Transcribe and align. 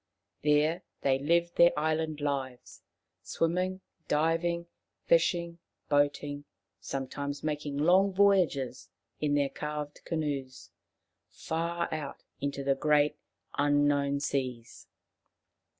There 0.41 0.81
they 1.01 1.19
lived 1.19 1.57
their 1.57 1.77
island 1.77 2.21
lives, 2.21 2.81
swimming, 3.21 3.81
diving, 4.07 4.65
fishing, 5.05 5.59
boating; 5.89 6.45
sometimes 6.79 7.43
making 7.43 7.77
long 7.77 8.11
voyages 8.11 8.89
in 9.19 9.35
their 9.35 9.49
carved 9.49 10.03
canoes 10.03 10.71
far 11.29 11.87
out 11.93 12.23
into 12.39 12.63
the 12.63 12.73
great 12.73 13.19
unknown 13.59 14.19
seas. 14.21 14.87